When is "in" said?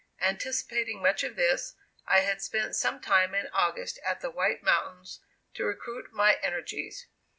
3.35-3.45